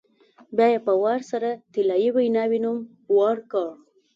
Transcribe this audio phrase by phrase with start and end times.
[0.55, 2.77] بیا یې په وار سره طلایي ویناوی نوم
[3.19, 3.67] ورکړ.